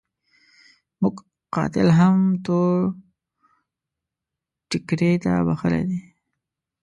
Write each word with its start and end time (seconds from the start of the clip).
موږ 1.01 1.15
قاتل 1.55 1.87
هم 1.99 2.17
تور 2.45 2.75
ټکري 4.69 5.11
ته 5.23 5.31
بخښلی 5.47 5.83
دی. 5.89 5.99